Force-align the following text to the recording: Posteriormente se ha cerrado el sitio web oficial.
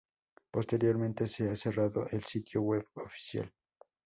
Posteriormente 0.51 1.27
se 1.27 1.47
ha 1.47 1.55
cerrado 1.55 2.07
el 2.09 2.23
sitio 2.23 2.63
web 2.63 2.87
oficial. 2.95 3.53